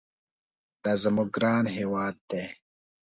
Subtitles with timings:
[0.83, 2.43] دا زموږ ګران هېواد دي.